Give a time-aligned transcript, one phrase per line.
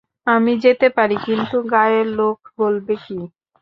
[0.27, 3.17] আমি যেতে পারি নিয়ে, গাঁয়ের লোক বলবে কী?